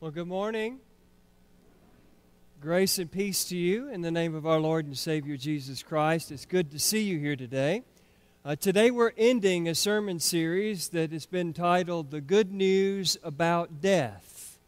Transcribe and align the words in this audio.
Well, 0.00 0.12
good 0.12 0.28
morning. 0.28 0.78
Grace 2.60 3.00
and 3.00 3.10
peace 3.10 3.42
to 3.46 3.56
you 3.56 3.88
in 3.88 4.00
the 4.00 4.12
name 4.12 4.32
of 4.36 4.46
our 4.46 4.60
Lord 4.60 4.86
and 4.86 4.96
Savior 4.96 5.36
Jesus 5.36 5.82
Christ. 5.82 6.30
It's 6.30 6.46
good 6.46 6.70
to 6.70 6.78
see 6.78 7.02
you 7.02 7.18
here 7.18 7.34
today. 7.34 7.82
Uh, 8.44 8.54
today 8.54 8.92
we're 8.92 9.10
ending 9.18 9.68
a 9.68 9.74
sermon 9.74 10.20
series 10.20 10.90
that 10.90 11.10
has 11.10 11.26
been 11.26 11.52
titled 11.52 12.12
The 12.12 12.20
Good 12.20 12.52
News 12.52 13.16
About 13.24 13.80
Death. 13.80 14.60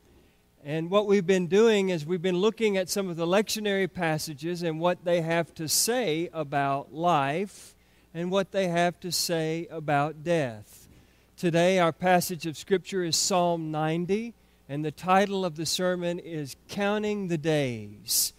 And 0.64 0.90
what 0.90 1.06
we've 1.06 1.28
been 1.28 1.46
doing 1.46 1.90
is 1.90 2.04
we've 2.04 2.20
been 2.20 2.38
looking 2.38 2.76
at 2.76 2.88
some 2.88 3.08
of 3.08 3.14
the 3.14 3.24
lectionary 3.24 3.90
passages 3.92 4.64
and 4.64 4.80
what 4.80 5.04
they 5.04 5.20
have 5.20 5.54
to 5.54 5.68
say 5.68 6.28
about 6.32 6.92
life 6.92 7.76
and 8.12 8.32
what 8.32 8.50
they 8.50 8.66
have 8.66 8.98
to 8.98 9.12
say 9.12 9.68
about 9.70 10.24
death. 10.24 10.88
Today, 11.36 11.78
our 11.78 11.92
passage 11.92 12.46
of 12.46 12.58
Scripture 12.58 13.04
is 13.04 13.14
Psalm 13.16 13.70
90, 13.70 14.34
and 14.70 14.84
the 14.84 14.92
title 14.92 15.44
of 15.44 15.56
the 15.56 15.66
sermon 15.66 16.20
is 16.20 16.54
Counting 16.68 17.26
the 17.26 17.36
Days. 17.36 18.32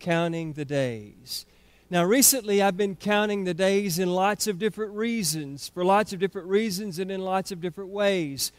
Counting 0.00 0.54
the 0.54 0.64
Days. 0.64 1.46
Now, 1.88 2.04
recently 2.04 2.60
I've 2.60 2.76
been 2.76 2.96
counting 2.96 3.44
the 3.44 3.54
days 3.54 4.00
in 4.00 4.12
lots 4.12 4.48
of 4.48 4.58
different 4.58 4.94
reasons, 4.94 5.68
for 5.68 5.84
lots 5.84 6.12
of 6.12 6.18
different 6.18 6.48
reasons 6.48 6.98
and 6.98 7.08
in 7.08 7.20
lots 7.20 7.52
of 7.52 7.60
different 7.60 7.90
ways. 7.90 8.50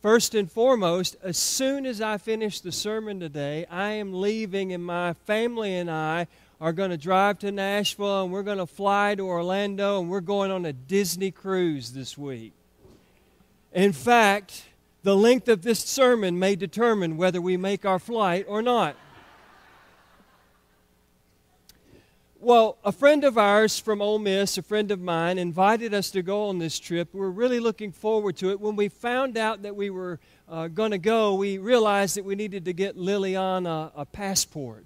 First 0.00 0.36
and 0.36 0.48
foremost, 0.50 1.16
as 1.24 1.36
soon 1.36 1.86
as 1.86 2.00
I 2.00 2.18
finish 2.18 2.60
the 2.60 2.70
sermon 2.70 3.18
today, 3.18 3.66
I 3.68 3.88
am 3.94 4.20
leaving, 4.20 4.72
and 4.72 4.86
my 4.86 5.14
family 5.14 5.74
and 5.74 5.90
I 5.90 6.28
are 6.60 6.72
going 6.72 6.90
to 6.90 6.96
drive 6.96 7.40
to 7.40 7.50
Nashville, 7.50 8.22
and 8.22 8.32
we're 8.32 8.44
going 8.44 8.58
to 8.58 8.66
fly 8.66 9.16
to 9.16 9.26
Orlando, 9.26 9.98
and 9.98 10.08
we're 10.08 10.20
going 10.20 10.52
on 10.52 10.64
a 10.64 10.72
Disney 10.72 11.32
cruise 11.32 11.90
this 11.94 12.16
week. 12.16 12.52
In 13.72 13.92
fact, 13.92 14.62
the 15.06 15.16
length 15.16 15.46
of 15.46 15.62
this 15.62 15.78
sermon 15.78 16.36
may 16.36 16.56
determine 16.56 17.16
whether 17.16 17.40
we 17.40 17.56
make 17.56 17.84
our 17.84 18.00
flight 18.00 18.44
or 18.48 18.60
not. 18.60 18.96
Well, 22.40 22.76
a 22.84 22.90
friend 22.90 23.22
of 23.22 23.38
ours 23.38 23.78
from 23.78 24.02
Ole 24.02 24.18
Miss, 24.18 24.58
a 24.58 24.62
friend 24.62 24.90
of 24.90 25.00
mine, 25.00 25.38
invited 25.38 25.94
us 25.94 26.10
to 26.10 26.22
go 26.22 26.48
on 26.48 26.58
this 26.58 26.80
trip. 26.80 27.14
We 27.14 27.20
are 27.20 27.30
really 27.30 27.60
looking 27.60 27.92
forward 27.92 28.36
to 28.38 28.50
it. 28.50 28.60
When 28.60 28.74
we 28.74 28.88
found 28.88 29.38
out 29.38 29.62
that 29.62 29.76
we 29.76 29.90
were 29.90 30.18
uh, 30.48 30.66
going 30.66 30.90
to 30.90 30.98
go, 30.98 31.36
we 31.36 31.58
realized 31.58 32.16
that 32.16 32.24
we 32.24 32.34
needed 32.34 32.64
to 32.64 32.72
get 32.72 32.96
Liliana 32.96 33.92
a 33.94 34.04
passport. 34.04 34.84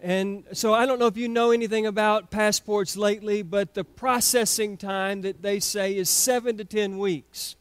And 0.00 0.44
so 0.54 0.72
I 0.72 0.86
don't 0.86 0.98
know 0.98 1.08
if 1.08 1.18
you 1.18 1.28
know 1.28 1.50
anything 1.50 1.84
about 1.84 2.30
passports 2.30 2.96
lately, 2.96 3.42
but 3.42 3.74
the 3.74 3.84
processing 3.84 4.78
time 4.78 5.20
that 5.22 5.42
they 5.42 5.60
say 5.60 5.94
is 5.94 6.08
seven 6.08 6.56
to 6.56 6.64
ten 6.64 6.96
weeks. 6.96 7.54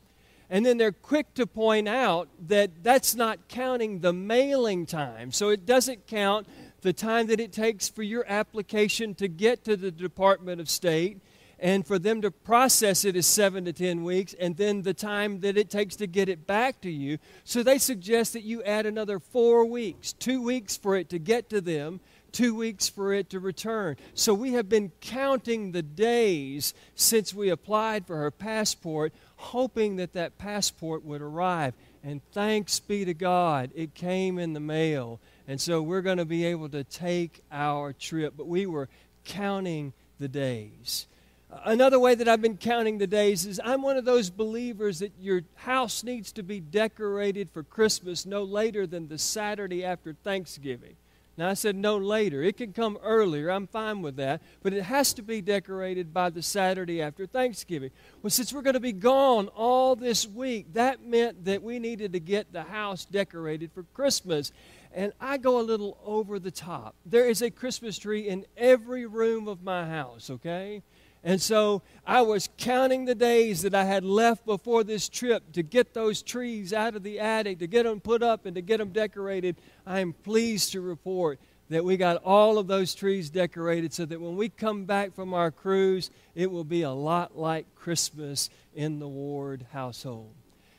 And 0.50 0.66
then 0.66 0.78
they're 0.78 0.92
quick 0.92 1.34
to 1.34 1.46
point 1.46 1.88
out 1.88 2.30
that 2.48 2.84
that's 2.84 3.16
not 3.16 3.48
counting 3.48 4.00
the 4.00 4.14
mailing 4.14 4.86
time. 4.86 5.32
So 5.32 5.50
it 5.50 5.66
doesn't 5.66 6.08
count 6.08 6.48
the 6.82 6.94
time 6.94 7.28
that 7.28 7.40
it 7.40 7.52
takes 7.52 7.90
for 7.90 8.04
your 8.04 8.26
application 8.28 9.14
to 9.16 9.28
get 9.28 9.66
to 9.66 9.76
the 9.76 9.92
Department 9.92 10.62
of 10.62 10.70
State. 10.70 11.20
And 11.60 11.88
for 11.88 11.98
them 11.98 12.22
to 12.22 12.30
process 12.30 13.04
it 13.04 13.16
is 13.16 13.26
seven 13.26 13.66
to 13.66 13.74
ten 13.74 14.04
weeks, 14.04 14.36
and 14.40 14.56
then 14.58 14.84
the 14.84 14.94
time 14.94 15.40
that 15.40 15.58
it 15.58 15.72
takes 15.72 15.96
to 15.96 16.06
get 16.06 16.30
it 16.30 16.46
back 16.46 16.82
to 16.82 16.92
you. 16.92 17.18
So 17.46 17.64
they 17.64 17.80
suggest 17.80 18.34
that 18.34 18.44
you 18.44 18.62
add 18.62 18.86
another 18.86 19.18
four 19.18 19.66
weeks, 19.66 20.14
two 20.14 20.44
weeks 20.44 20.78
for 20.78 20.96
it 20.96 21.10
to 21.10 21.18
get 21.18 21.50
to 21.50 21.60
them, 21.60 22.00
two 22.32 22.56
weeks 22.56 22.88
for 22.88 23.14
it 23.14 23.30
to 23.32 23.40
return. 23.40 23.98
So 24.14 24.34
we 24.34 24.54
have 24.54 24.70
been 24.70 24.92
counting 25.02 25.72
the 25.72 25.82
days 25.82 26.74
since 26.96 27.34
we 27.34 27.50
applied 27.50 28.08
for 28.08 28.18
her 28.18 28.32
passport, 28.32 29.14
hoping 29.36 29.98
that 29.98 30.14
that 30.14 30.38
passport 30.38 31.04
would 31.04 31.22
arrive. 31.22 31.74
And 32.04 32.22
thanks 32.32 32.80
be 32.80 33.06
to 33.06 33.14
God, 33.14 33.72
it 33.76 33.94
came 33.94 34.40
in 34.40 34.54
the 34.54 34.60
mail. 34.60 35.20
And 35.48 35.60
so 35.60 35.82
we're 35.82 36.02
going 36.02 36.18
to 36.18 36.26
be 36.26 36.46
able 36.46 36.70
to 36.70 36.84
take 36.84 37.42
our 37.52 37.94
trip. 37.94 38.34
But 38.38 38.48
we 38.48 38.66
were 38.66 38.90
counting 39.26 39.94
the 40.20 40.28
days. 40.28 41.08
Another 41.50 42.00
way 42.00 42.14
that 42.14 42.28
I've 42.28 42.42
been 42.42 42.58
counting 42.58 42.98
the 42.98 43.08
days 43.08 43.46
is 43.46 43.62
I'm 43.64 43.82
one 43.82 43.96
of 43.96 44.04
those 44.04 44.30
believers 44.30 45.00
that 45.00 45.14
your 45.20 45.44
house 45.56 46.04
needs 46.04 46.34
to 46.34 46.44
be 46.44 46.60
decorated 46.60 47.50
for 47.54 47.64
Christmas 47.64 48.26
no 48.26 48.44
later 48.44 48.86
than 48.86 49.08
the 49.08 49.18
Saturday 49.18 49.86
after 49.86 50.14
Thanksgiving. 50.14 50.98
Now, 51.38 51.50
I 51.50 51.54
said 51.54 51.76
no 51.76 51.98
later. 51.98 52.42
It 52.42 52.58
can 52.58 52.74
come 52.74 52.98
earlier. 53.04 53.52
I'm 53.52 53.68
fine 53.68 54.02
with 54.02 54.16
that. 54.16 54.42
But 54.64 54.74
it 54.74 54.82
has 54.84 55.14
to 55.14 55.22
be 55.22 55.40
decorated 55.40 56.12
by 56.12 56.32
the 56.32 56.42
Saturday 56.42 57.00
after 57.00 57.28
Thanksgiving. 57.28 57.92
Well, 58.24 58.32
since 58.32 58.52
we're 58.52 58.64
going 58.64 58.74
to 58.74 58.80
be 58.80 58.92
gone 58.92 59.48
all 59.50 59.96
this 59.96 60.28
week, 60.28 60.74
that 60.74 61.06
meant 61.06 61.46
that 61.46 61.62
we 61.62 61.78
needed 61.78 62.14
to 62.14 62.20
get 62.20 62.52
the 62.52 62.64
house 62.64 63.06
decorated 63.06 63.72
for 63.72 63.84
Christmas. 63.94 64.52
And 64.92 65.14
I 65.22 65.38
go 65.38 65.60
a 65.60 65.62
little 65.62 66.00
over 66.04 66.40
the 66.40 66.50
top. 66.50 66.96
There 67.06 67.30
is 67.30 67.44
a 67.44 67.52
Christmas 67.52 68.00
tree 68.00 68.28
in 68.28 68.46
every 68.58 69.06
room 69.06 69.48
of 69.48 69.62
my 69.62 69.86
house, 69.88 70.32
okay? 70.32 70.82
And 71.28 71.42
so 71.42 71.82
I 72.06 72.22
was 72.22 72.48
counting 72.58 73.04
the 73.04 73.14
days 73.14 73.64
that 73.64 73.76
I 73.76 73.84
had 73.84 74.06
left 74.06 74.46
before 74.46 74.86
this 74.86 75.10
trip 75.10 75.52
to 75.52 75.62
get 75.62 75.94
those 75.94 76.22
trees 76.22 76.72
out 76.72 76.96
of 76.96 77.04
the 77.04 77.20
attic, 77.20 77.60
to 77.60 77.68
get 77.68 77.84
them 77.84 78.00
put 78.00 78.24
up, 78.24 78.46
and 78.46 78.56
to 78.56 78.62
get 78.62 78.78
them 78.78 78.92
decorated. 78.92 79.58
I 79.86 80.00
am 80.00 80.14
pleased 80.14 80.72
to 80.72 80.80
report 80.80 81.38
that 81.68 81.84
we 81.84 81.98
got 81.98 82.24
all 82.24 82.58
of 82.58 82.68
those 82.68 82.96
trees 82.96 83.30
decorated 83.30 83.92
so 83.92 84.06
that 84.06 84.22
when 84.22 84.38
we 84.38 84.48
come 84.48 84.86
back 84.86 85.14
from 85.14 85.34
our 85.34 85.52
cruise, 85.52 86.12
it 86.34 86.50
will 86.50 86.64
be 86.64 86.84
a 86.84 86.92
lot 86.92 87.38
like 87.38 87.76
Christmas 87.76 88.50
in 88.74 89.00
the 89.00 89.08
Ward 89.10 89.66
household. 89.74 90.34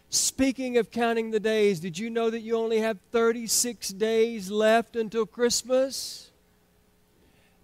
Speaking 0.09 0.78
of 0.78 0.91
counting 0.91 1.30
the 1.30 1.41
days, 1.41 1.78
did 1.78 1.98
you 1.98 2.09
know 2.09 2.30
that 2.30 2.41
you 2.41 2.56
only 2.56 2.78
have 2.78 2.98
36 3.12 3.91
days 3.91 4.50
left 4.50 4.97
until 4.97 5.26
Christmas? 5.26 6.28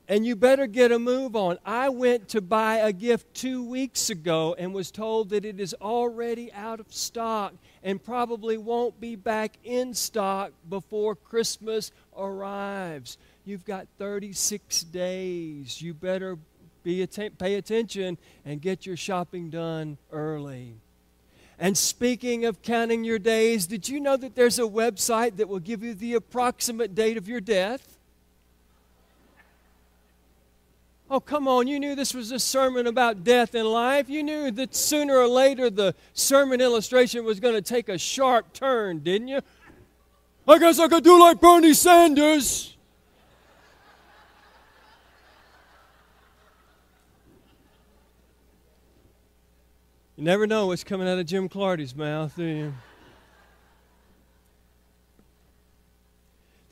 And 0.08 0.26
you 0.26 0.36
better 0.36 0.66
get 0.66 0.92
a 0.92 0.98
move 0.98 1.34
on. 1.34 1.58
I 1.64 1.88
went 1.88 2.28
to 2.30 2.40
buy 2.40 2.76
a 2.76 2.92
gift 2.92 3.32
two 3.34 3.64
weeks 3.64 4.10
ago 4.10 4.54
and 4.58 4.74
was 4.74 4.90
told 4.90 5.30
that 5.30 5.44
it 5.44 5.58
is 5.58 5.74
already 5.80 6.52
out 6.52 6.78
of 6.78 6.92
stock 6.92 7.54
and 7.82 8.02
probably 8.02 8.58
won't 8.58 9.00
be 9.00 9.16
back 9.16 9.56
in 9.64 9.94
stock 9.94 10.52
before 10.68 11.14
Christmas 11.14 11.90
arrives. 12.16 13.16
You've 13.44 13.64
got 13.64 13.86
36 13.98 14.82
days. 14.84 15.80
You 15.80 15.94
better 15.94 16.38
be 16.82 17.02
atten- 17.02 17.32
pay 17.32 17.54
attention 17.54 18.18
and 18.44 18.60
get 18.60 18.84
your 18.84 18.96
shopping 18.96 19.48
done 19.48 19.96
early. 20.12 20.74
And 21.58 21.78
speaking 21.78 22.44
of 22.44 22.62
counting 22.62 23.04
your 23.04 23.18
days, 23.18 23.66
did 23.66 23.88
you 23.88 24.00
know 24.00 24.16
that 24.16 24.34
there's 24.34 24.58
a 24.58 24.62
website 24.62 25.36
that 25.36 25.48
will 25.48 25.60
give 25.60 25.82
you 25.82 25.94
the 25.94 26.14
approximate 26.14 26.94
date 26.94 27.16
of 27.16 27.28
your 27.28 27.40
death? 27.40 27.93
Oh, 31.10 31.20
come 31.20 31.46
on. 31.46 31.66
You 31.66 31.78
knew 31.78 31.94
this 31.94 32.14
was 32.14 32.32
a 32.32 32.38
sermon 32.38 32.86
about 32.86 33.24
death 33.24 33.54
and 33.54 33.68
life. 33.68 34.08
You 34.08 34.22
knew 34.22 34.50
that 34.50 34.74
sooner 34.74 35.16
or 35.16 35.28
later 35.28 35.68
the 35.68 35.94
sermon 36.14 36.60
illustration 36.60 37.24
was 37.24 37.40
going 37.40 37.54
to 37.54 37.62
take 37.62 37.88
a 37.88 37.98
sharp 37.98 38.52
turn, 38.52 39.00
didn't 39.00 39.28
you? 39.28 39.40
I 40.48 40.58
guess 40.58 40.78
I 40.78 40.88
could 40.88 41.04
do 41.04 41.18
like 41.20 41.40
Bernie 41.40 41.74
Sanders. 41.74 42.76
You 50.16 50.24
never 50.24 50.46
know 50.46 50.68
what's 50.68 50.84
coming 50.84 51.08
out 51.08 51.18
of 51.18 51.26
Jim 51.26 51.48
Clardy's 51.48 51.94
mouth, 51.94 52.36
do 52.36 52.44
you? 52.44 52.74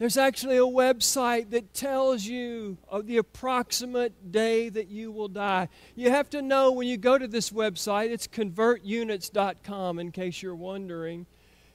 There's 0.03 0.17
actually 0.17 0.57
a 0.57 0.63
website 0.63 1.51
that 1.51 1.75
tells 1.75 2.25
you 2.25 2.77
of 2.89 3.07
the 3.07 3.19
approximate 3.19 4.33
day 4.33 4.69
that 4.69 4.89
you 4.89 5.13
will 5.13 5.29
die. 5.29 5.69
You 5.95 6.11
have 6.11 6.29
to 6.31 6.43
know 6.43 6.73
when 6.73 6.89
you 6.89 6.97
go 6.97 7.17
to 7.17 7.29
this 7.29 7.51
website, 7.51 8.11
it's 8.11 8.27
convertunits.com 8.27 10.01
in 10.01 10.11
case 10.11 10.43
you're 10.43 10.57
wondering. 10.57 11.27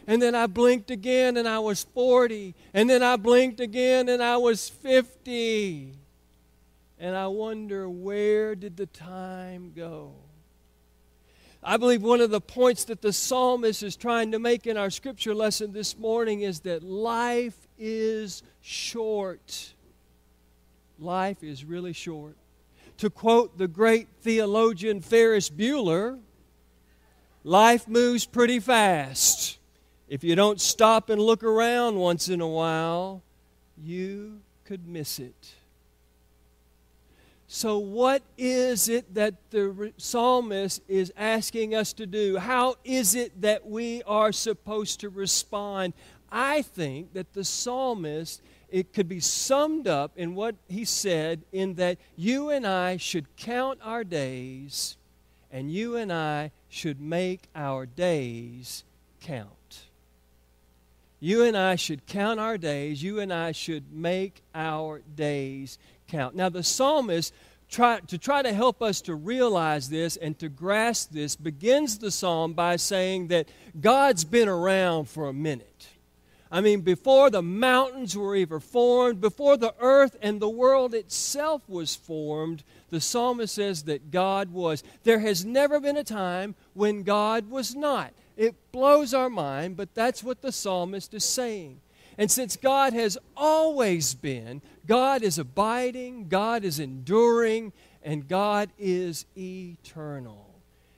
And 0.06 0.22
then 0.22 0.36
I 0.36 0.48
blinked 0.48 0.92
again 0.92 1.38
and 1.38 1.48
I 1.48 1.60
was 1.60 1.86
40. 1.94 2.56
And 2.74 2.90
then 2.90 3.02
I 3.02 3.16
blinked 3.16 3.62
again 3.62 4.10
and 4.10 4.22
I 4.22 4.36
was 4.36 4.68
50 4.68 5.94
and 7.00 7.16
I 7.16 7.28
wonder 7.28 7.90
where 7.90 8.56
did 8.56 8.78
the 8.78 8.86
time 8.86 9.74
go? 9.76 10.14
I 11.68 11.78
believe 11.78 12.04
one 12.04 12.22
of 12.22 12.30
the 12.30 12.42
points 12.42 12.86
that 12.86 13.02
the 13.02 13.12
psalmist 13.12 13.82
is 13.82 13.96
trying 13.96 14.32
to 14.34 14.40
make 14.40 14.68
in 14.68 14.78
our 14.78 14.92
scripture 14.92 15.34
lesson 15.34 15.74
this 15.74 15.98
morning 15.98 16.42
is 16.42 16.60
that 16.62 16.84
life 16.84 17.68
is 17.80 18.44
short. 18.62 19.74
Life 21.00 21.44
is 21.44 21.66
really 21.66 21.94
short. 21.94 22.36
To 23.00 23.10
quote 23.10 23.58
the 23.58 23.68
great 23.68 24.08
theologian 24.22 25.02
Ferris 25.02 25.50
Bueller, 25.50 26.20
life 27.44 27.88
moves 27.88 28.26
pretty 28.26 28.60
fast. 28.60 29.58
If 30.08 30.24
you 30.24 30.36
don't 30.36 30.62
stop 30.62 31.10
and 31.10 31.20
look 31.20 31.44
around 31.44 31.96
once 31.96 32.30
in 32.30 32.42
a 32.42 32.48
while, 32.48 33.24
you 33.76 34.40
could 34.66 34.88
miss 34.88 35.18
it. 35.18 35.56
So, 37.48 37.78
what 37.78 38.24
is 38.38 38.90
it 38.90 39.14
that 39.14 39.36
the 39.52 39.94
psalmist 39.98 40.82
is 40.88 41.14
asking 41.16 41.76
us 41.76 41.94
to 41.94 42.08
do? 42.08 42.38
How 42.38 42.76
is 42.84 43.14
it 43.14 43.40
that 43.42 43.68
we 43.68 44.02
are 44.04 44.32
supposed 44.32 45.00
to 45.02 45.10
respond? 45.10 45.94
I 46.32 46.64
think 46.64 47.14
that 47.14 47.34
the 47.34 47.44
psalmist, 47.44 48.42
it 48.70 48.94
could 48.94 49.08
be 49.08 49.20
summed 49.20 49.88
up 49.88 50.12
in 50.16 50.34
what 50.34 50.56
he 50.68 50.86
said, 50.86 51.44
in 51.52 51.76
that 51.76 52.00
you 52.16 52.50
and 52.50 52.66
I 52.66 52.98
should 52.98 53.36
count 53.38 53.80
our 53.84 54.04
days, 54.04 54.98
and 55.52 55.72
you 55.72 55.98
and 55.98 56.12
I 56.12 56.52
should 56.68 57.00
make 57.00 57.44
our 57.56 57.86
days 57.86 58.84
count. 59.22 59.86
You 61.20 61.44
and 61.44 61.56
I 61.56 61.76
should 61.76 62.06
count 62.06 62.40
our 62.40 62.58
days. 62.58 63.02
You 63.02 63.20
and 63.20 63.32
I 63.32 63.52
should 63.52 63.92
make 63.92 64.44
our 64.54 65.02
days 65.16 65.80
count. 66.16 66.36
Now, 66.36 66.50
the 66.50 66.64
psalmist, 66.64 67.34
try, 67.70 68.00
to 68.08 68.18
try 68.18 68.42
to 68.42 68.54
help 68.54 68.82
us 68.82 69.02
to 69.02 69.16
realize 69.16 69.90
this 69.90 70.16
and 70.16 70.38
to 70.40 70.50
grasp 70.50 71.12
this, 71.12 71.36
begins 71.36 71.98
the 71.98 72.12
psalm 72.12 72.54
by 72.54 72.78
saying 72.78 73.28
that 73.28 73.50
God's 73.80 74.24
been 74.24 74.48
around 74.48 75.10
for 75.10 75.28
a 75.28 75.34
minute. 75.34 75.90
I 76.52 76.62
mean, 76.62 76.82
before 76.82 77.30
the 77.30 77.42
mountains 77.42 78.16
were 78.16 78.36
ever 78.36 78.62
formed, 78.62 79.20
before 79.20 79.58
the 79.58 79.74
earth 79.80 80.16
and 80.22 80.40
the 80.40 80.50
world 80.50 80.94
itself 80.94 81.68
was 81.68 81.96
formed, 81.96 82.64
the 82.92 83.02
psalmist 83.02 83.56
says 83.56 83.84
that 83.84 84.10
God 84.10 84.52
was. 84.52 84.84
There 85.04 85.20
has 85.20 85.44
never 85.44 85.82
been 85.82 85.98
a 85.98 86.04
time 86.04 86.56
when 86.74 87.04
God 87.04 87.50
was 87.50 87.76
not. 87.76 88.14
It 88.38 88.56
blows 88.72 89.14
our 89.14 89.30
mind, 89.30 89.76
but 89.76 89.94
that's 89.94 90.24
what 90.24 90.42
the 90.42 90.52
psalmist 90.52 91.14
is 91.14 91.26
saying. 91.26 91.82
And 92.18 92.32
since 92.32 92.56
God 92.56 92.94
has 92.94 93.18
always 93.36 94.14
been, 94.14 94.62
God 94.88 95.22
is 95.24 95.38
abiding, 95.38 96.28
God 96.30 96.64
is 96.64 96.80
enduring, 96.80 97.74
and 98.04 98.28
God 98.28 98.70
is 98.78 99.26
eternal. 99.38 100.46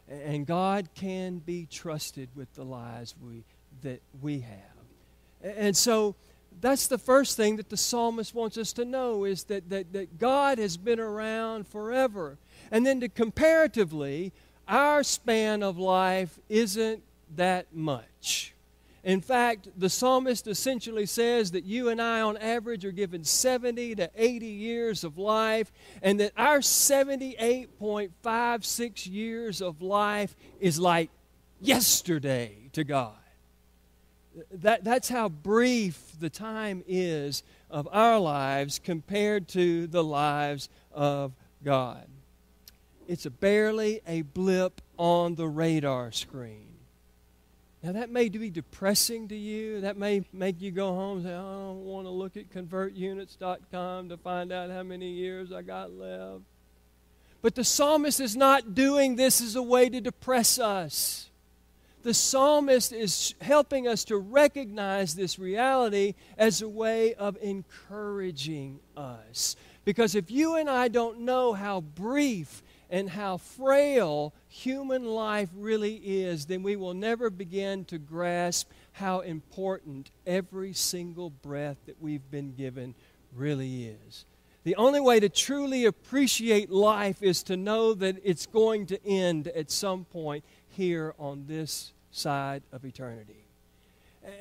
And 0.07 0.45
God 0.45 0.89
can 0.93 1.39
be 1.39 1.67
trusted 1.69 2.29
with 2.35 2.53
the 2.53 2.63
lives 2.63 3.15
we, 3.21 3.43
that 3.81 4.01
we 4.21 4.39
have. 4.41 5.55
And 5.57 5.75
so 5.75 6.15
that's 6.61 6.87
the 6.87 6.97
first 6.97 7.37
thing 7.37 7.57
that 7.57 7.69
the 7.69 7.77
psalmist 7.77 8.33
wants 8.33 8.57
us 8.57 8.73
to 8.73 8.85
know 8.85 9.25
is 9.25 9.45
that, 9.45 9.69
that, 9.69 9.93
that 9.93 10.17
God 10.17 10.57
has 10.57 10.77
been 10.77 10.99
around 10.99 11.67
forever. 11.67 12.37
And 12.71 12.85
then 12.85 12.99
to 13.01 13.09
comparatively, 13.09 14.33
our 14.67 15.03
span 15.03 15.63
of 15.63 15.77
life 15.77 16.39
isn't 16.49 17.03
that 17.35 17.67
much. 17.73 18.53
In 19.07 19.21
fact, 19.21 19.69
the 19.77 19.89
psalmist 19.89 20.47
essentially 20.47 21.05
says 21.05 21.51
that 21.51 21.63
you 21.63 21.87
and 21.87 22.01
I, 22.01 22.19
on 22.19 22.35
average, 22.35 22.83
are 22.83 22.91
given 22.91 23.23
70 23.23 23.95
to 23.95 24.11
80 24.13 24.45
years 24.45 25.05
of 25.05 25.17
life, 25.17 25.71
and 26.01 26.19
that 26.19 26.33
our 26.35 26.59
78.56 26.59 29.09
years 29.09 29.61
of 29.61 29.81
life 29.81 30.35
is 30.59 30.77
like 30.77 31.09
yesterday 31.61 32.67
to 32.73 32.83
God. 32.83 33.15
That, 34.51 34.83
that's 34.83 35.07
how 35.07 35.29
brief 35.29 36.19
the 36.19 36.29
time 36.29 36.83
is 36.85 37.43
of 37.71 37.87
our 37.93 38.19
lives 38.19 38.77
compared 38.77 39.47
to 39.49 39.87
the 39.87 40.03
lives 40.03 40.67
of 40.91 41.31
God. 41.63 42.07
It's 43.07 43.25
a 43.25 43.31
barely 43.31 44.01
a 44.05 44.23
blip 44.23 44.81
on 44.97 45.35
the 45.35 45.47
radar 45.47 46.11
screen. 46.11 46.66
Now, 47.83 47.91
that 47.91 48.09
may 48.09 48.27
be 48.29 48.49
depressing 48.49 49.27
to 49.27 49.35
you. 49.35 49.81
That 49.81 49.97
may 49.97 50.23
make 50.33 50.61
you 50.61 50.71
go 50.71 50.93
home 50.93 51.17
and 51.17 51.27
say, 51.27 51.33
I 51.33 51.41
don't 51.41 51.85
want 51.85 52.07
to 52.07 52.11
look 52.11 52.35
at 52.35 52.49
convertunits.com 52.49 54.09
to 54.09 54.17
find 54.17 54.51
out 54.51 54.71
how 54.71 54.83
many 54.83 55.11
years 55.11 55.51
I 55.51 55.61
got 55.61 55.91
left. 55.91 56.41
But 57.41 57.53
the 57.55 57.63
psalmist 57.63 58.19
is 58.19 58.35
not 58.35 58.73
doing 58.73 59.15
this 59.15 59.41
as 59.41 59.55
a 59.55 59.61
way 59.61 59.89
to 59.89 60.01
depress 60.01 60.57
us. 60.57 61.29
The 62.01 62.13
psalmist 62.13 62.93
is 62.93 63.35
helping 63.41 63.87
us 63.87 64.05
to 64.05 64.17
recognize 64.17 65.13
this 65.13 65.37
reality 65.37 66.15
as 66.37 66.61
a 66.61 66.69
way 66.69 67.13
of 67.13 67.37
encouraging 67.41 68.79
us. 68.95 69.55
Because 69.85 70.15
if 70.15 70.31
you 70.31 70.55
and 70.55 70.69
I 70.69 70.87
don't 70.87 71.21
know 71.21 71.53
how 71.53 71.81
brief 71.81 72.63
and 72.89 73.09
how 73.09 73.37
frail 73.37 74.33
human 74.47 75.05
life 75.05 75.49
really 75.55 75.95
is, 75.95 76.45
then 76.45 76.63
we 76.63 76.75
will 76.75 76.93
never 76.93 77.29
begin 77.29 77.85
to 77.85 77.97
grasp 77.97 78.69
how 78.93 79.19
important 79.19 80.11
every 80.25 80.73
single 80.73 81.29
breath 81.29 81.77
that 81.85 82.01
we've 82.01 82.29
been 82.31 82.53
given 82.53 82.95
really 83.33 83.85
is. 83.85 84.25
The 84.63 84.75
only 84.75 84.99
way 84.99 85.19
to 85.19 85.29
truly 85.29 85.85
appreciate 85.85 86.69
life 86.69 87.23
is 87.23 87.43
to 87.43 87.55
know 87.55 87.93
that 87.93 88.17
it's 88.23 88.45
going 88.45 88.85
to 88.87 89.05
end 89.07 89.47
at 89.49 89.71
some 89.71 90.05
point 90.05 90.43
here 90.67 91.13
on 91.17 91.45
this 91.47 91.93
side 92.11 92.63
of 92.71 92.83
eternity. 92.83 93.46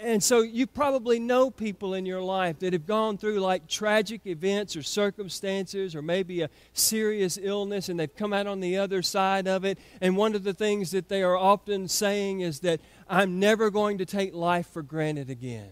And 0.00 0.23
so 0.23 0.40
you 0.40 0.66
probably 0.66 1.21
know 1.21 1.49
people 1.49 1.95
in 1.95 2.07
your 2.07 2.21
life 2.21 2.59
that 2.59 2.73
have 2.73 2.87
gone 2.87 3.19
through 3.19 3.38
like 3.38 3.69
tragic 3.69 4.23
events 4.26 4.75
or 4.75 4.83
circumstances 4.83 5.95
or 5.95 6.02
maybe 6.02 6.43
a 6.43 6.50
serious 6.73 7.38
illness 7.40 7.88
and 7.88 8.00
they've 8.00 8.14
come 8.14 8.33
out 8.33 8.49
on 8.49 8.59
the 8.59 8.78
other 8.78 9.00
side 9.00 9.47
of 9.47 9.64
it. 9.64 9.78
And 10.00 10.16
one 10.16 10.35
of 10.35 10.43
the 10.43 10.55
things 10.55 10.90
that 10.90 11.09
they 11.09 11.23
are 11.23 11.37
often 11.37 11.87
saying 11.87 12.40
is 12.40 12.61
that 12.61 12.81
I'm 13.09 13.38
never 13.38 13.71
going 13.71 13.99
to 13.99 14.07
take 14.07 14.35
life 14.35 14.66
for 14.66 14.83
granted 14.83 15.31
again. 15.31 15.71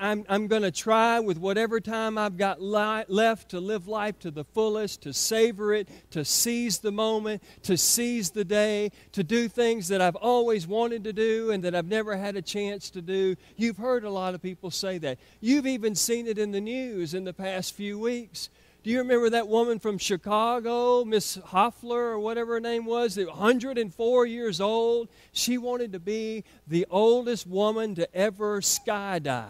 I, 0.00 0.12
am 0.12 0.24
I'm 0.28 0.46
going 0.46 0.62
to 0.62 0.70
try 0.70 1.20
with 1.20 1.38
whatever 1.38 1.80
time 1.80 2.18
I've 2.18 2.36
got 2.36 2.60
li- 2.60 3.04
left 3.08 3.50
to 3.50 3.60
live 3.60 3.88
life 3.88 4.18
to 4.20 4.30
the 4.30 4.44
fullest, 4.44 5.02
to 5.02 5.12
savor 5.12 5.72
it, 5.72 5.88
to 6.10 6.24
seize 6.24 6.78
the 6.78 6.92
moment, 6.92 7.42
to 7.62 7.76
seize 7.76 8.30
the 8.30 8.44
day, 8.44 8.90
to 9.12 9.22
do 9.22 9.48
things 9.48 9.88
that 9.88 10.00
I've 10.00 10.16
always 10.16 10.66
wanted 10.66 11.04
to 11.04 11.12
do 11.12 11.50
and 11.50 11.62
that 11.64 11.74
I've 11.74 11.86
never 11.86 12.16
had 12.16 12.36
a 12.36 12.42
chance 12.42 12.90
to 12.90 13.02
do. 13.02 13.36
You've 13.56 13.78
heard 13.78 14.04
a 14.04 14.10
lot 14.10 14.34
of 14.34 14.42
people 14.42 14.70
say 14.70 14.98
that. 14.98 15.18
You've 15.40 15.66
even 15.66 15.94
seen 15.94 16.26
it 16.26 16.38
in 16.38 16.52
the 16.52 16.60
news 16.60 17.14
in 17.14 17.24
the 17.24 17.34
past 17.34 17.74
few 17.74 17.98
weeks. 17.98 18.50
Do 18.82 18.90
you 18.90 18.98
remember 18.98 19.30
that 19.30 19.46
woman 19.46 19.78
from 19.78 19.96
Chicago, 19.96 21.04
Miss 21.04 21.36
Hoffler, 21.36 22.10
or 22.10 22.18
whatever 22.18 22.54
her 22.54 22.60
name 22.60 22.84
was, 22.84 23.16
104 23.16 24.26
years 24.26 24.60
old? 24.60 25.08
She 25.30 25.56
wanted 25.56 25.92
to 25.92 26.00
be 26.00 26.42
the 26.66 26.84
oldest 26.90 27.46
woman 27.46 27.94
to 27.94 28.12
ever 28.12 28.60
skydive. 28.60 29.46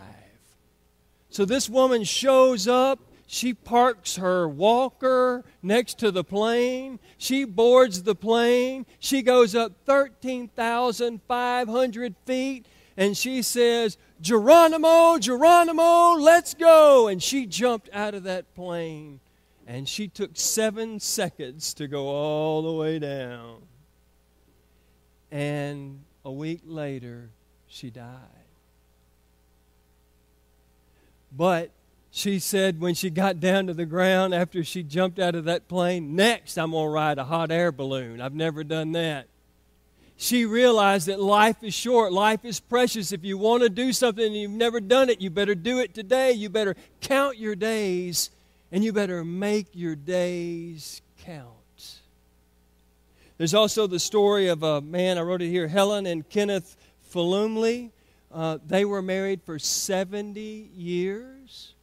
So 1.30 1.46
this 1.46 1.70
woman 1.70 2.04
shows 2.04 2.68
up. 2.68 2.98
She 3.26 3.54
parks 3.54 4.16
her 4.16 4.46
walker 4.46 5.46
next 5.62 5.98
to 6.00 6.10
the 6.10 6.24
plane. 6.24 6.98
She 7.16 7.46
boards 7.46 8.02
the 8.02 8.14
plane. 8.14 8.84
She 8.98 9.22
goes 9.22 9.54
up 9.54 9.72
13,500 9.86 12.14
feet 12.26 12.66
and 12.96 13.16
she 13.16 13.42
says, 13.42 13.96
Geronimo, 14.20 15.18
Geronimo, 15.18 16.12
let's 16.12 16.54
go. 16.54 17.08
And 17.08 17.22
she 17.22 17.46
jumped 17.46 17.88
out 17.92 18.14
of 18.14 18.24
that 18.24 18.54
plane 18.54 19.20
and 19.66 19.88
she 19.88 20.08
took 20.08 20.32
seven 20.34 21.00
seconds 21.00 21.74
to 21.74 21.88
go 21.88 22.08
all 22.08 22.62
the 22.62 22.72
way 22.72 22.98
down. 22.98 23.62
And 25.30 26.04
a 26.24 26.30
week 26.30 26.60
later, 26.64 27.30
she 27.66 27.90
died. 27.90 28.18
But 31.34 31.70
she 32.10 32.38
said 32.38 32.80
when 32.80 32.94
she 32.94 33.08
got 33.08 33.40
down 33.40 33.68
to 33.68 33.74
the 33.74 33.86
ground 33.86 34.34
after 34.34 34.62
she 34.62 34.82
jumped 34.82 35.18
out 35.18 35.34
of 35.34 35.44
that 35.44 35.66
plane, 35.68 36.14
next 36.14 36.58
I'm 36.58 36.72
going 36.72 36.84
to 36.84 36.90
ride 36.90 37.18
a 37.18 37.24
hot 37.24 37.50
air 37.50 37.72
balloon. 37.72 38.20
I've 38.20 38.34
never 38.34 38.62
done 38.62 38.92
that 38.92 39.28
she 40.22 40.46
realized 40.46 41.08
that 41.08 41.18
life 41.18 41.64
is 41.64 41.74
short, 41.74 42.12
life 42.12 42.44
is 42.44 42.60
precious. 42.60 43.10
If 43.10 43.24
you 43.24 43.36
want 43.36 43.64
to 43.64 43.68
do 43.68 43.92
something 43.92 44.24
and 44.24 44.36
you've 44.36 44.52
never 44.52 44.78
done 44.78 45.10
it, 45.10 45.20
you 45.20 45.30
better 45.30 45.56
do 45.56 45.80
it 45.80 45.94
today. 45.94 46.30
You 46.30 46.48
better 46.48 46.76
count 47.00 47.38
your 47.38 47.56
days 47.56 48.30
and 48.70 48.84
you 48.84 48.92
better 48.92 49.24
make 49.24 49.66
your 49.72 49.96
days 49.96 51.02
count. 51.24 51.48
There's 53.36 53.52
also 53.52 53.88
the 53.88 53.98
story 53.98 54.46
of 54.46 54.62
a 54.62 54.80
man, 54.80 55.18
I 55.18 55.22
wrote 55.22 55.42
it 55.42 55.48
here, 55.48 55.66
Helen 55.66 56.06
and 56.06 56.28
Kenneth 56.28 56.76
Falumley. 57.12 57.90
Uh, 58.32 58.58
they 58.64 58.84
were 58.84 59.02
married 59.02 59.42
for 59.42 59.58
70 59.58 60.40
years. 60.40 61.74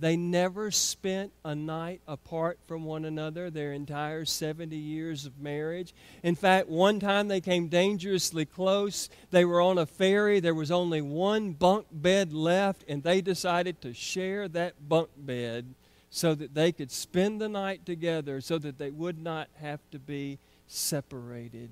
They 0.00 0.16
never 0.16 0.70
spent 0.70 1.30
a 1.44 1.54
night 1.54 2.00
apart 2.08 2.58
from 2.66 2.84
one 2.84 3.04
another 3.04 3.50
their 3.50 3.74
entire 3.74 4.24
70 4.24 4.74
years 4.74 5.26
of 5.26 5.38
marriage. 5.38 5.92
In 6.22 6.34
fact, 6.34 6.68
one 6.68 7.00
time 7.00 7.28
they 7.28 7.42
came 7.42 7.68
dangerously 7.68 8.46
close. 8.46 9.10
They 9.30 9.44
were 9.44 9.60
on 9.60 9.76
a 9.76 9.84
ferry. 9.84 10.40
There 10.40 10.54
was 10.54 10.70
only 10.70 11.02
one 11.02 11.52
bunk 11.52 11.86
bed 11.92 12.32
left, 12.32 12.82
and 12.88 13.02
they 13.02 13.20
decided 13.20 13.82
to 13.82 13.92
share 13.92 14.48
that 14.48 14.88
bunk 14.88 15.10
bed 15.18 15.74
so 16.08 16.34
that 16.34 16.54
they 16.54 16.72
could 16.72 16.90
spend 16.90 17.38
the 17.38 17.48
night 17.50 17.84
together 17.84 18.40
so 18.40 18.56
that 18.56 18.78
they 18.78 18.90
would 18.90 19.22
not 19.22 19.48
have 19.60 19.80
to 19.90 19.98
be 19.98 20.38
separated. 20.66 21.68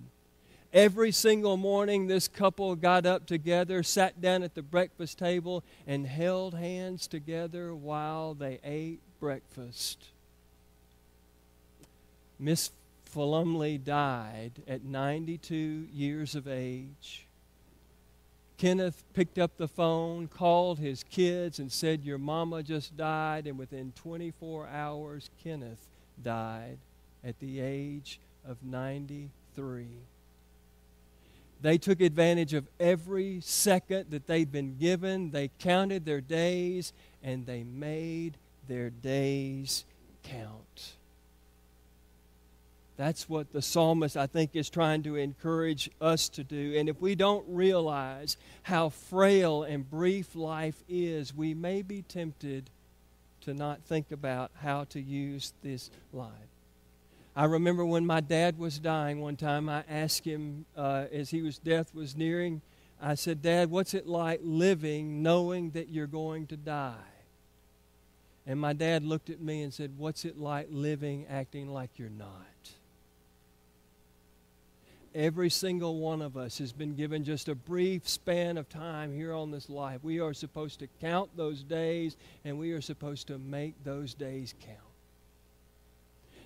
Every 0.73 1.13
single 1.13 1.57
morning, 1.57 2.07
this 2.07 2.29
couple 2.29 2.77
got 2.77 3.07
up 3.07 3.27
together, 3.27 3.83
sat 3.83 4.21
down 4.21 4.43
at 4.43 4.55
the 4.55 4.63
breakfast 4.63 5.19
table, 5.19 5.65
and 5.87 6.07
held 6.07 6.55
hands 6.55 7.07
together 7.07 7.75
while 7.75 8.35
they 8.35 8.61
ate 8.63 9.01
breakfast. 9.19 10.09
Miss 12.39 12.71
Falumley 13.15 13.83
died 13.83 14.63
at 14.69 14.85
92 14.85 15.89
years 15.93 16.35
of 16.35 16.47
age. 16.47 17.27
Kenneth 18.59 19.05
picked 19.15 19.39
up 19.39 19.57
the 19.57 19.69
phone, 19.69 20.27
called 20.27 20.79
his 20.81 21.05
kids, 21.05 21.59
and 21.59 21.73
said, 21.73 22.05
Your 22.05 22.19
mama 22.19 22.63
just 22.63 22.97
died. 22.97 23.47
And 23.47 23.57
within 23.57 23.93
24 23.97 24.69
hours, 24.69 25.31
Kenneth 25.43 25.87
died 26.23 26.77
at 27.25 27.39
the 27.39 27.61
age 27.61 28.21
of 28.47 28.59
93. 28.63 29.87
They 31.61 31.79
took 31.79 32.01
advantage 32.01 32.55
of 32.55 32.69
every 32.79 33.41
second 33.41 34.11
that 34.11 34.27
they'd 34.27 34.53
been 34.53 34.77
given. 34.77 35.31
They 35.31 35.51
counted 35.59 36.05
their 36.05 36.21
days 36.21 36.93
and 37.23 37.47
they 37.47 37.65
made 37.65 38.37
their 38.69 38.91
days 38.91 39.85
count. 40.23 40.95
That's 42.97 43.29
what 43.29 43.53
the 43.53 43.63
psalmist, 43.63 44.17
I 44.17 44.27
think, 44.27 44.51
is 44.55 44.69
trying 44.69 45.05
to 45.05 45.15
encourage 45.15 45.89
us 46.01 46.29
to 46.31 46.43
do. 46.43 46.75
And 46.77 46.89
if 46.89 47.01
we 47.01 47.15
don't 47.15 47.45
realize 47.49 48.37
how 48.65 48.89
frail 48.89 49.63
and 49.63 49.89
brief 49.89 50.35
life 50.35 50.83
is, 50.89 51.35
we 51.35 51.55
may 51.55 51.83
be 51.83 52.03
tempted 52.03 52.71
to 53.43 53.55
not 53.55 53.83
think 53.83 54.11
about 54.11 54.51
how 54.61 54.85
to 54.85 55.01
use 55.01 55.53
this 55.63 55.91
life. 56.13 56.33
I 57.39 57.45
remember 57.45 57.85
when 57.85 58.05
my 58.05 58.21
dad 58.21 58.59
was 58.59 58.81
dying 58.81 59.21
one 59.21 59.37
time, 59.37 59.69
I 59.69 59.85
asked 59.89 60.25
him 60.25 60.67
uh, 60.77 61.05
as 61.13 61.31
he 61.31 61.41
was 61.41 61.57
death 61.57 61.95
was 61.95 62.17
nearing, 62.17 62.63
I 63.01 63.15
said, 63.15 63.43
Dad, 63.43 63.71
what's 63.71 63.95
it 63.95 64.09
like 64.09 64.41
living 64.43 65.23
knowing 65.23 65.71
that 65.71 65.89
you're 65.89 66.09
going 66.09 66.49
to 66.49 66.57
die? 66.57 66.97
And 68.45 68.59
my 68.59 68.73
dad 68.73 69.05
looked 69.05 69.31
at 69.31 69.41
me 69.41 69.63
and 69.63 69.73
said, 69.73 69.93
What's 69.97 70.25
it 70.25 70.37
like 70.37 70.67
living 70.73 71.27
acting 71.31 71.69
like 71.69 71.91
you're 71.97 72.09
not? 72.09 72.73
Every 75.15 75.49
single 75.49 76.01
one 76.01 76.23
of 76.23 76.37
us 76.37 76.59
has 76.59 76.73
been 76.73 76.97
given 76.97 77.23
just 77.23 77.49
a 77.49 77.55
brief 77.55 78.09
span 78.09 78.59
of 78.59 78.69
time 78.69 79.15
here 79.15 79.33
on 79.33 79.53
this 79.53 79.71
life. 79.71 80.03
We 80.03 80.19
are 80.19 80.35
supposed 80.35 80.81
to 80.81 80.89
count 81.01 81.37
those 81.37 81.63
days 81.63 82.17
and 82.45 82.59
we 82.59 82.73
are 82.73 82.81
supposed 82.81 83.29
to 83.29 83.39
make 83.39 83.85
those 83.85 84.13
days 84.13 84.57
count. 84.67 84.88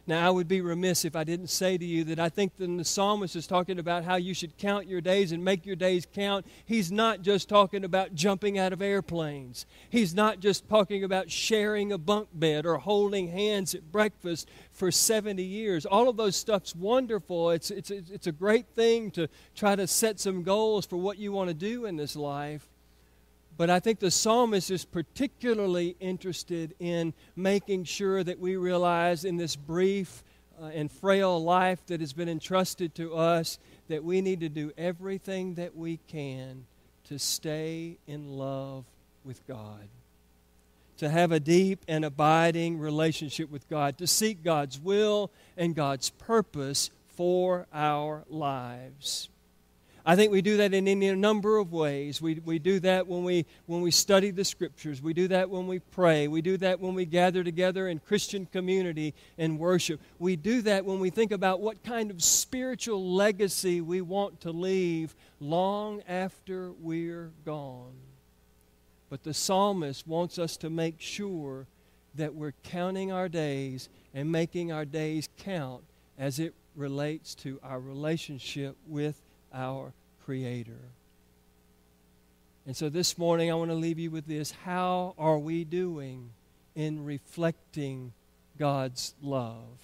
Now, 0.04 0.26
I 0.26 0.30
would 0.30 0.48
be 0.48 0.60
remiss 0.60 1.04
if 1.04 1.14
I 1.14 1.22
didn't 1.22 1.46
say 1.46 1.78
to 1.78 1.84
you 1.84 2.02
that 2.04 2.18
I 2.18 2.28
think 2.28 2.56
that 2.56 2.66
the 2.66 2.84
psalmist 2.84 3.36
is 3.36 3.46
talking 3.46 3.78
about 3.78 4.02
how 4.02 4.16
you 4.16 4.34
should 4.34 4.58
count 4.58 4.88
your 4.88 5.00
days 5.00 5.30
and 5.30 5.44
make 5.44 5.64
your 5.64 5.76
days 5.76 6.08
count. 6.12 6.44
He's 6.64 6.90
not 6.90 7.22
just 7.22 7.48
talking 7.48 7.84
about 7.84 8.12
jumping 8.12 8.58
out 8.58 8.72
of 8.72 8.82
airplanes. 8.82 9.64
He's 9.90 10.12
not 10.12 10.40
just 10.40 10.68
talking 10.68 11.04
about 11.04 11.30
sharing 11.30 11.92
a 11.92 11.98
bunk 11.98 12.28
bed 12.34 12.66
or 12.66 12.78
holding 12.78 13.28
hands 13.28 13.76
at 13.76 13.92
breakfast 13.92 14.50
for 14.72 14.90
70 14.90 15.40
years. 15.40 15.86
All 15.86 16.08
of 16.08 16.16
those 16.16 16.34
stuff's 16.34 16.74
wonderful. 16.74 17.50
It's, 17.50 17.70
it's, 17.70 17.90
it's 17.92 18.26
a 18.26 18.32
great 18.32 18.66
thing 18.74 19.12
to 19.12 19.28
try 19.54 19.76
to 19.76 19.86
set 19.86 20.18
some 20.18 20.42
goals 20.42 20.84
for 20.84 20.96
what 20.96 21.18
you 21.18 21.30
want 21.30 21.46
to 21.46 21.54
do 21.54 21.86
in 21.86 21.94
this 21.94 22.16
life. 22.16 22.71
But 23.62 23.70
I 23.70 23.78
think 23.78 24.00
the 24.00 24.10
psalmist 24.10 24.72
is 24.72 24.84
particularly 24.84 25.94
interested 26.00 26.74
in 26.80 27.14
making 27.36 27.84
sure 27.84 28.24
that 28.24 28.40
we 28.40 28.56
realize 28.56 29.24
in 29.24 29.36
this 29.36 29.54
brief 29.54 30.24
uh, 30.60 30.64
and 30.74 30.90
frail 30.90 31.40
life 31.40 31.78
that 31.86 32.00
has 32.00 32.12
been 32.12 32.28
entrusted 32.28 32.92
to 32.96 33.14
us 33.14 33.60
that 33.86 34.02
we 34.02 34.20
need 34.20 34.40
to 34.40 34.48
do 34.48 34.72
everything 34.76 35.54
that 35.54 35.76
we 35.76 36.00
can 36.08 36.66
to 37.04 37.20
stay 37.20 37.98
in 38.08 38.36
love 38.36 38.84
with 39.22 39.46
God. 39.46 39.86
To 40.96 41.08
have 41.08 41.30
a 41.30 41.38
deep 41.38 41.84
and 41.86 42.04
abiding 42.04 42.80
relationship 42.80 43.48
with 43.48 43.68
God, 43.68 43.96
to 43.98 44.08
seek 44.08 44.42
God's 44.42 44.80
will 44.80 45.30
and 45.56 45.76
God's 45.76 46.10
purpose 46.10 46.90
for 47.14 47.68
our 47.72 48.24
lives. 48.28 49.28
I 50.04 50.16
think 50.16 50.32
we 50.32 50.42
do 50.42 50.56
that 50.56 50.74
in 50.74 50.88
any 50.88 51.14
number 51.14 51.58
of 51.58 51.72
ways. 51.72 52.20
We, 52.20 52.34
we 52.44 52.58
do 52.58 52.80
that 52.80 53.06
when 53.06 53.22
we, 53.22 53.46
when 53.66 53.82
we 53.82 53.92
study 53.92 54.30
the 54.30 54.44
Scriptures. 54.44 55.00
We 55.00 55.12
do 55.12 55.28
that 55.28 55.48
when 55.48 55.68
we 55.68 55.78
pray. 55.78 56.26
We 56.26 56.42
do 56.42 56.56
that 56.56 56.80
when 56.80 56.94
we 56.94 57.04
gather 57.04 57.44
together 57.44 57.86
in 57.86 58.00
Christian 58.00 58.46
community 58.46 59.14
and 59.38 59.60
worship. 59.60 60.00
We 60.18 60.34
do 60.34 60.62
that 60.62 60.84
when 60.84 60.98
we 60.98 61.10
think 61.10 61.30
about 61.30 61.60
what 61.60 61.84
kind 61.84 62.10
of 62.10 62.22
spiritual 62.22 63.14
legacy 63.14 63.80
we 63.80 64.00
want 64.00 64.40
to 64.40 64.50
leave 64.50 65.14
long 65.38 66.02
after 66.08 66.72
we're 66.72 67.30
gone. 67.44 67.94
But 69.08 69.22
the 69.22 69.34
psalmist 69.34 70.08
wants 70.08 70.38
us 70.38 70.56
to 70.58 70.70
make 70.70 71.00
sure 71.00 71.66
that 72.16 72.34
we're 72.34 72.54
counting 72.64 73.12
our 73.12 73.28
days 73.28 73.88
and 74.14 74.32
making 74.32 74.72
our 74.72 74.84
days 74.84 75.28
count 75.38 75.84
as 76.18 76.40
it 76.40 76.54
relates 76.74 77.34
to 77.36 77.60
our 77.62 77.78
relationship 77.78 78.76
with 78.86 79.20
our 79.52 79.92
Creator. 80.24 80.80
And 82.64 82.76
so 82.76 82.88
this 82.88 83.18
morning, 83.18 83.50
I 83.50 83.54
want 83.54 83.70
to 83.70 83.76
leave 83.76 83.98
you 83.98 84.10
with 84.10 84.26
this. 84.26 84.52
How 84.52 85.14
are 85.18 85.38
we 85.38 85.64
doing 85.64 86.30
in 86.76 87.04
reflecting 87.04 88.12
God's 88.56 89.14
love? 89.20 89.78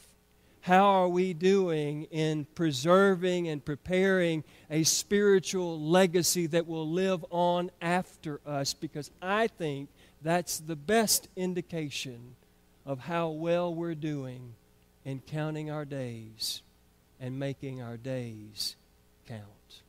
How 0.61 0.85
are 0.85 1.09
we 1.09 1.33
doing 1.33 2.05
in 2.05 2.45
preserving 2.55 3.49
and 3.49 3.65
preparing 3.65 4.45
a 4.71 4.85
spiritual 4.85 5.81
legacy 5.81 6.47
that 6.49 6.67
will 6.67 6.89
live 6.89 7.25
on 7.31 7.71
after 7.81 8.41
us? 8.47 8.75
Because 8.75 9.11
I 9.21 9.47
think 9.47 9.89
that's 10.23 10.59
the 10.59 10.77
best 10.77 11.29
indication 11.37 12.37
of 12.85 13.01
how 13.01 13.31
well 13.31 13.75
we're 13.75 13.95
doing 13.95 14.55
in 15.05 15.21
counting 15.21 15.71
our 15.71 15.85
days 15.85 16.63
and 17.19 17.39
making 17.39 17.83
our 17.83 17.97
days 17.97 18.77
count. 19.29 19.83